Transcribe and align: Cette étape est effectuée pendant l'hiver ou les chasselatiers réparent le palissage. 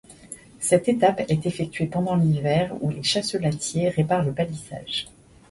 Cette 0.59 0.89
étape 0.89 1.19
est 1.29 1.45
effectuée 1.45 1.85
pendant 1.85 2.15
l'hiver 2.15 2.75
ou 2.81 2.89
les 2.89 3.03
chasselatiers 3.03 3.89
réparent 3.89 4.23
le 4.25 4.33
palissage. 4.33 5.05